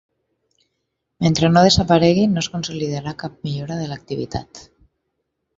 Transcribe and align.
Mentre 1.25 1.51
no 1.51 1.63
desaparegui, 1.67 2.25
no 2.31 2.43
es 2.45 2.49
consolidarà 2.55 3.15
cap 3.25 3.39
millora 3.49 3.81
de 3.83 3.89
l’activitat. 3.93 4.67